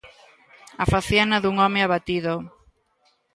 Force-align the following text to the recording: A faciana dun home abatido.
A 0.83 0.85
faciana 0.93 1.37
dun 1.43 1.55
home 1.63 1.79
abatido. 1.83 2.33